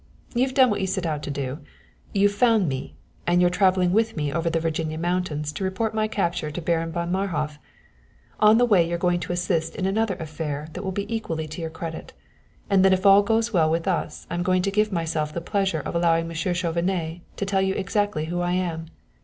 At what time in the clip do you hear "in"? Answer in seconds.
9.75-9.85